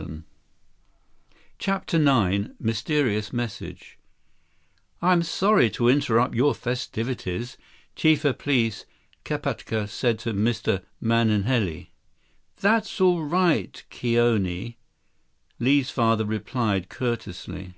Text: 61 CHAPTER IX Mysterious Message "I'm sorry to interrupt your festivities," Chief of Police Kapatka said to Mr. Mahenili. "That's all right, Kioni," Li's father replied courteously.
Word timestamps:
61 0.00 0.24
CHAPTER 1.58 1.96
IX 1.98 2.54
Mysterious 2.58 3.34
Message 3.34 3.98
"I'm 5.02 5.22
sorry 5.22 5.68
to 5.72 5.90
interrupt 5.90 6.34
your 6.34 6.54
festivities," 6.54 7.58
Chief 7.94 8.24
of 8.24 8.38
Police 8.38 8.86
Kapatka 9.26 9.86
said 9.90 10.18
to 10.20 10.32
Mr. 10.32 10.82
Mahenili. 11.02 11.88
"That's 12.62 12.98
all 12.98 13.24
right, 13.26 13.84
Kioni," 13.90 14.76
Li's 15.58 15.90
father 15.90 16.24
replied 16.24 16.88
courteously. 16.88 17.74